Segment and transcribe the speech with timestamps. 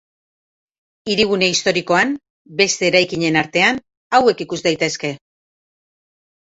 [1.13, 2.15] Hirigune historikoan
[2.63, 3.81] beste eraikinen artean
[4.19, 5.17] hauek ikus daitezke.